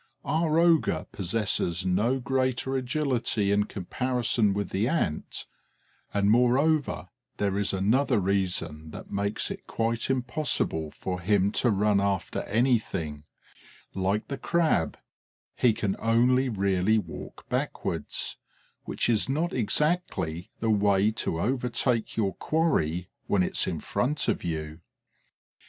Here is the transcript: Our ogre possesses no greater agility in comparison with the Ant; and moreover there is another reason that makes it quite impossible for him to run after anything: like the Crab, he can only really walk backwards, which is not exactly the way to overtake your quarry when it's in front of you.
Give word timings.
Our 0.25 0.57
ogre 0.57 1.05
possesses 1.11 1.85
no 1.85 2.17
greater 2.19 2.75
agility 2.75 3.51
in 3.51 3.65
comparison 3.65 4.51
with 4.51 4.69
the 4.69 4.87
Ant; 4.87 5.45
and 6.11 6.31
moreover 6.31 7.09
there 7.37 7.55
is 7.59 7.71
another 7.71 8.19
reason 8.19 8.89
that 8.89 9.11
makes 9.11 9.51
it 9.51 9.67
quite 9.67 10.09
impossible 10.09 10.89
for 10.89 11.19
him 11.21 11.51
to 11.61 11.69
run 11.69 12.01
after 12.01 12.41
anything: 12.45 13.25
like 13.93 14.27
the 14.27 14.39
Crab, 14.39 14.97
he 15.55 15.71
can 15.71 15.95
only 15.99 16.49
really 16.49 16.97
walk 16.97 17.47
backwards, 17.47 18.37
which 18.85 19.07
is 19.07 19.29
not 19.29 19.53
exactly 19.53 20.49
the 20.61 20.71
way 20.71 21.11
to 21.11 21.39
overtake 21.39 22.17
your 22.17 22.33
quarry 22.33 23.07
when 23.27 23.43
it's 23.43 23.67
in 23.67 23.79
front 23.79 24.27
of 24.27 24.43
you. 24.43 24.79